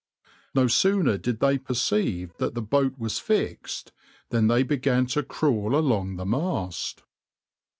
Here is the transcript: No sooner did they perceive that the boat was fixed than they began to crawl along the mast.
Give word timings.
No 0.55 0.65
sooner 0.65 1.19
did 1.19 1.41
they 1.41 1.59
perceive 1.59 2.35
that 2.37 2.55
the 2.55 2.61
boat 2.63 2.97
was 2.97 3.19
fixed 3.19 3.91
than 4.29 4.47
they 4.47 4.63
began 4.63 5.05
to 5.05 5.21
crawl 5.21 5.75
along 5.75 6.15
the 6.15 6.25
mast. 6.25 7.03